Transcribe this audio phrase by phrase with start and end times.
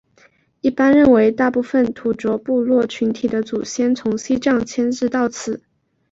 [0.61, 5.61] 一般认为大多数土着部落群体的祖先从西藏迁移到此。